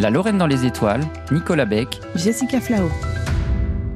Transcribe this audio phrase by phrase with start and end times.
[0.00, 2.90] La Lorraine dans les étoiles, Nicolas Beck, Jessica Flao.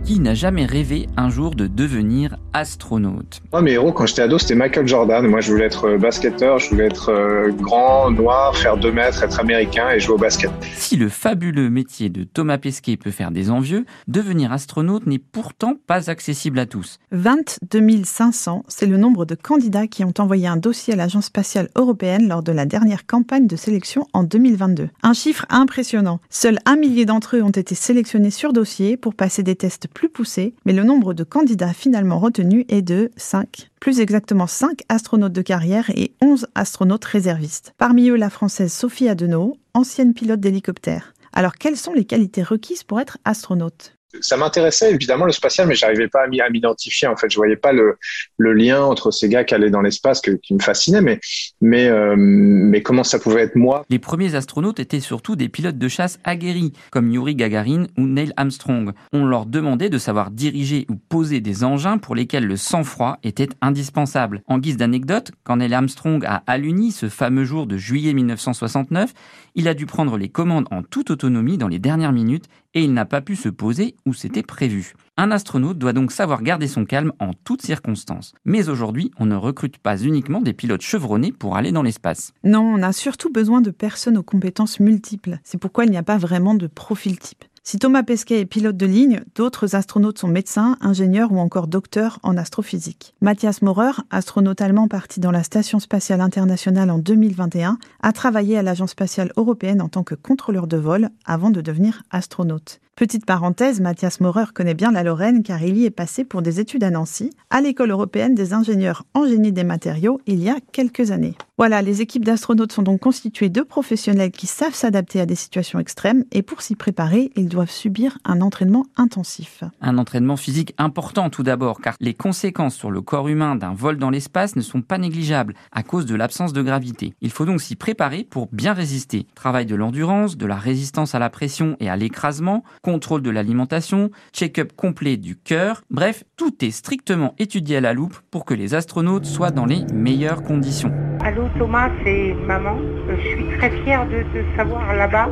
[0.09, 4.39] Qui n'a jamais rêvé un jour de devenir astronaute Moi, mes héros, quand j'étais ado,
[4.39, 5.27] c'était Michael Jordan.
[5.27, 9.23] Moi, je voulais être euh, basketteur, je voulais être euh, grand, noir, faire 2 mètres,
[9.23, 10.51] être américain et jouer au basket.
[10.75, 15.75] Si le fabuleux métier de Thomas Pesquet peut faire des envieux, devenir astronaute n'est pourtant
[15.87, 16.99] pas accessible à tous.
[17.13, 21.69] 22 500, c'est le nombre de candidats qui ont envoyé un dossier à l'Agence spatiale
[21.77, 24.89] européenne lors de la dernière campagne de sélection en 2022.
[25.03, 26.21] Un chiffre impressionnant.
[26.31, 30.09] Seuls un millier d'entre eux ont été sélectionnés sur dossier pour passer des tests plus
[30.09, 33.69] poussé, mais le nombre de candidats finalement retenus est de 5.
[33.81, 37.75] Plus exactement 5 astronautes de carrière et 11 astronautes réservistes.
[37.79, 41.15] Parmi eux, la française Sophie Adenau, ancienne pilote d'hélicoptère.
[41.33, 43.98] Alors, quelles sont les qualités requises pour être astronaute?
[44.21, 47.09] Ça m'intéressait évidemment le spatial, mais j'arrivais pas à m'identifier.
[47.09, 47.99] En fait, je voyais pas le,
[48.39, 51.21] lien entre ces gars qui allaient dans l'espace qui me fascinait,
[51.63, 53.85] euh, mais comment ça pouvait être moi?
[53.91, 58.33] Les premiers astronautes étaient surtout des pilotes de chasse aguerris, comme Yuri Gagarin ou Neil
[58.37, 58.93] Armstrong.
[59.13, 63.49] On leur demandait de savoir diriger ou poser des engins pour lesquels le sang-froid était
[63.61, 64.43] indispensable.
[64.47, 69.13] En guise d'anecdote, quand Neil Armstrong a alluni ce fameux jour de juillet 1969,
[69.55, 72.93] il a dû prendre les commandes en toute autonomie dans les dernières minutes et il
[72.93, 74.95] n'a pas pu se poser où c'était prévu.
[75.17, 78.35] Un astronaute doit donc savoir garder son calme en toutes circonstances.
[78.45, 82.33] Mais aujourd'hui, on ne recrute pas uniquement des pilotes chevronnés pour aller dans l'espace.
[82.45, 85.39] Non, on a surtout besoin de personnes aux compétences multiples.
[85.45, 87.45] C'est pourquoi il n'y a pas vraiment de profil type.
[87.71, 92.19] Si Thomas Pesquet est pilote de ligne, d'autres astronautes sont médecins, ingénieurs ou encore docteurs
[92.23, 93.13] en astrophysique.
[93.21, 98.63] Mathias Maurer, astronaute allemand parti dans la Station spatiale internationale en 2021, a travaillé à
[98.63, 102.81] l'Agence spatiale européenne en tant que contrôleur de vol avant de devenir astronaute.
[102.97, 106.61] Petite parenthèse, Mathias Maurer connaît bien la Lorraine car il y est passé pour des
[106.61, 110.57] études à Nancy, à l'école européenne des ingénieurs en génie des matériaux il y a
[110.73, 111.35] quelques années.
[111.59, 115.81] Voilà, les équipes d'astronautes sont donc constituées de professionnels qui savent s'adapter à des situations
[115.81, 119.65] extrêmes et pour s'y préparer, ils doivent subir un entraînement intensif.
[119.81, 123.97] Un entraînement physique important tout d'abord car les conséquences sur le corps humain d'un vol
[123.97, 127.15] dans l'espace ne sont pas négligeables à cause de l'absence de gravité.
[127.23, 129.27] Il faut donc s'y préparer pour bien résister.
[129.35, 134.13] Travail de l'endurance, de la résistance à la pression et à l'écrasement, contrôle de l'alimentation,
[134.33, 135.83] check-up complet du cœur.
[135.91, 139.85] Bref, tout est strictement étudié à la loupe pour que les astronautes soient dans les
[139.93, 140.93] meilleures conditions.
[141.29, 142.79] Allô Thomas, c'est maman.
[143.07, 145.29] Je suis très fière de te savoir là-bas.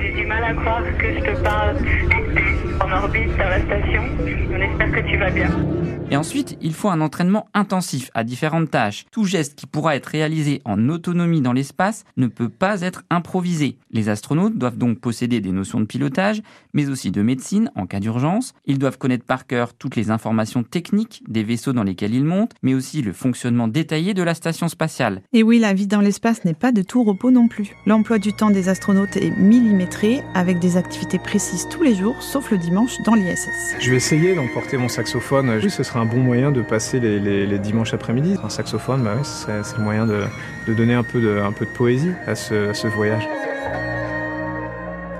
[0.00, 1.78] J'ai du mal à croire que je te parle
[2.80, 4.04] en orbite à la station.
[4.52, 5.50] On espère que tu vas bien.
[6.08, 9.06] Et ensuite, il faut un entraînement intensif à différentes tâches.
[9.10, 13.76] Tout geste qui pourra être réalisé en autonomie dans l'espace ne peut pas être improvisé.
[13.90, 16.42] Les astronautes doivent donc posséder des notions de pilotage,
[16.74, 18.54] mais aussi de médecine en cas d'urgence.
[18.66, 22.52] Ils doivent connaître par cœur toutes les informations techniques des vaisseaux dans lesquels ils montent,
[22.62, 25.22] mais aussi le fonctionnement détaillé de la station spatiale.
[25.32, 27.74] Et oui, la vie dans l'espace n'est pas de tout repos non plus.
[27.84, 32.52] L'emploi du temps des astronautes est millimétré, avec des activités précises tous les jours, sauf
[32.52, 33.74] le dimanche dans l'ISS.
[33.80, 35.60] Je vais essayer d'emporter mon saxophone.
[35.68, 38.36] Ce sera un bon moyen de passer les, dimanches après-midi.
[38.42, 40.24] Un saxophone, bah c'est le moyen de,
[40.74, 41.40] donner un peu de,
[41.76, 43.26] poésie à ce, à ce voyage.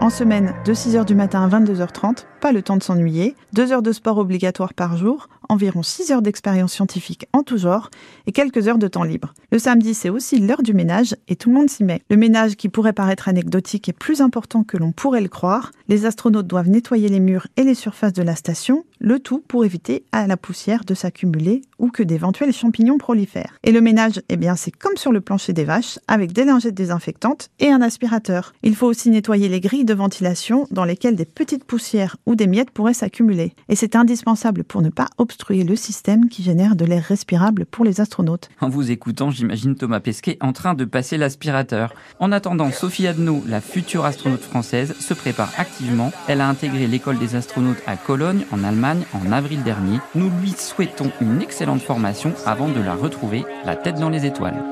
[0.00, 3.82] En semaine, de 6h du matin à 22h30, pas le temps de s'ennuyer, 2 heures
[3.82, 7.90] de sport obligatoire par jour, environ 6 heures d'expérience scientifique en tout genre
[8.26, 9.32] et quelques heures de temps libre.
[9.50, 12.02] Le samedi, c'est aussi l'heure du ménage et tout le monde s'y met.
[12.10, 15.72] Le ménage qui pourrait paraître anecdotique est plus important que l'on pourrait le croire.
[15.88, 19.64] Les astronautes doivent nettoyer les murs et les surfaces de la station, le tout pour
[19.64, 23.54] éviter à la poussière de s'accumuler ou que d'éventuels champignons prolifèrent.
[23.62, 26.74] Et le ménage, eh bien, c'est comme sur le plancher des vaches, avec des lingettes
[26.74, 28.52] désinfectantes et un aspirateur.
[28.64, 32.48] Il faut aussi nettoyer les grilles de ventilation dans lesquelles des petites poussières ou des
[32.48, 33.52] miettes pourraient s'accumuler.
[33.68, 37.84] Et c'est indispensable pour ne pas obstruer le système qui génère de l'air respirable pour
[37.84, 38.48] les astronautes.
[38.60, 41.94] En vous écoutant, j'imagine Thomas Pesquet en train de passer l'aspirateur.
[42.18, 46.10] En attendant, Sophie Adno, la future astronaute française, se prépare activement.
[46.26, 49.98] Elle a intégré l'école des astronautes à Cologne, en Allemagne, en avril dernier.
[50.14, 54.62] Nous lui souhaitons une excellente formation avant de la retrouver la tête dans les étoiles.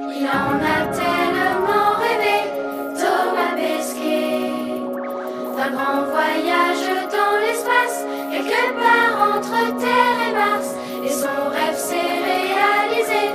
[5.56, 11.94] Un grand voyage dans l'espace, quelque part entre Terre et Mars, et son rêve s'est
[11.94, 13.32] réalisé,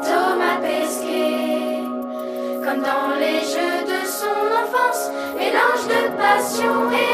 [0.00, 1.82] Thomas Pesquet.
[2.64, 7.11] Comme dans les jeux de son enfance, mélange de passion et.